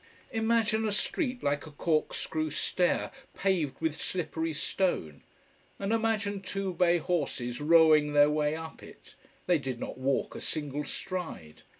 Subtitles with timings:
[0.31, 5.21] Imagine a street like a corkscrew stair, paved with slippery stone.
[5.77, 9.13] And imagine two bay horses rowing their way up it:
[9.45, 11.61] they did not walk a single stride.